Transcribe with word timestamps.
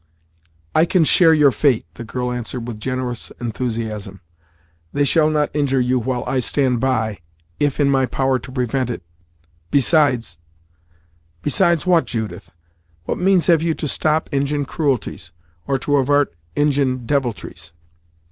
"I 0.73 0.85
can 0.85 1.03
share 1.03 1.31
your 1.31 1.51
fate," 1.51 1.85
the 1.93 2.03
girl 2.03 2.31
answered 2.31 2.67
with 2.67 2.79
generous 2.79 3.31
enthusiasm. 3.39 4.19
"They 4.93 5.03
shall 5.03 5.29
not 5.29 5.55
injure 5.55 5.79
you 5.79 5.99
while 5.99 6.23
I 6.25 6.39
stand 6.39 6.79
by, 6.79 7.19
if 7.59 7.79
in 7.79 7.91
my 7.91 8.07
power 8.07 8.39
to 8.39 8.51
prevent 8.51 8.89
it 8.89 9.03
besides" 9.69 10.39
"Besides, 11.43 11.85
what, 11.85 12.05
Judith? 12.05 12.49
What 13.05 13.19
means 13.19 13.45
have 13.45 13.61
you 13.61 13.75
to 13.75 13.87
stop 13.87 14.27
Injin 14.31 14.65
cruelties, 14.65 15.31
or 15.67 15.77
to 15.77 15.91
avart 15.91 16.29
Injin 16.55 17.05
deviltries?" 17.05 17.71